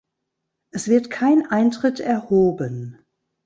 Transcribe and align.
Es 0.71 0.87
wird 0.87 1.11
kein 1.11 1.45
Eintritt 1.51 1.99
erhoben. 1.99 3.05